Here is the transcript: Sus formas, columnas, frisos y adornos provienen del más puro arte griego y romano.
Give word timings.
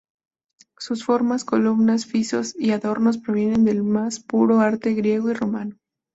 Sus 0.79 1.05
formas, 1.05 1.45
columnas, 1.45 2.07
frisos 2.07 2.55
y 2.57 2.71
adornos 2.71 3.19
provienen 3.19 3.65
del 3.65 3.83
más 3.83 4.19
puro 4.19 4.59
arte 4.59 4.95
griego 4.95 5.29
y 5.29 5.35
romano. 5.35 5.77